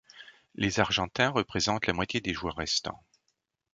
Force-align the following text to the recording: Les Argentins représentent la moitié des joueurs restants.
Les 0.55 0.79
Argentins 0.79 1.29
représentent 1.29 1.85
la 1.85 1.93
moitié 1.93 2.21
des 2.21 2.33
joueurs 2.33 2.55
restants. 2.55 3.03